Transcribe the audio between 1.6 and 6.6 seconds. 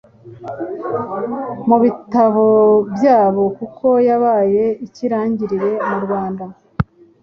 mu bitabo byabo kuko yabaye ikirangirire mu Rwanda.